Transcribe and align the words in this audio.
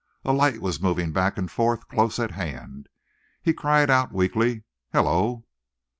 A 0.25 0.33
light 0.33 0.63
was 0.63 0.81
moving 0.81 1.11
back 1.11 1.37
and 1.37 1.51
forth, 1.51 1.87
close 1.87 2.17
at 2.17 2.31
hand. 2.31 2.89
He 3.43 3.53
cried 3.53 3.91
out 3.91 4.11
weakly: 4.11 4.63
"Hullo!" 4.93 5.45